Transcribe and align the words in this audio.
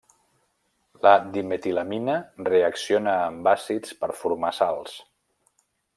La 1.07 1.11
dimetilamina 1.35 2.15
reacciona 2.49 3.13
amb 3.27 3.51
àcids 3.55 3.95
per 4.01 4.11
formar 4.23 4.55
sals. 4.63 4.97